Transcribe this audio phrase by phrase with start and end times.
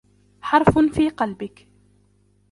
[0.41, 1.67] حَرْفٌ فِي قَلْبِك